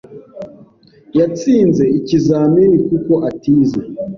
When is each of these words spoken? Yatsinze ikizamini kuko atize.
Yatsinze 1.17 1.83
ikizamini 1.97 2.77
kuko 2.87 3.13
atize. 3.29 3.81